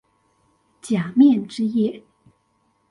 [0.81, 2.03] 假面之夜